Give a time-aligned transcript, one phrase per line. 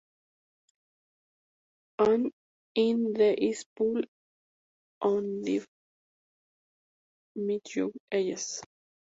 [1.99, 2.31] And
[2.73, 4.01] in this pool of
[5.21, 5.67] blood, I´ll
[7.35, 8.63] meet your eyes.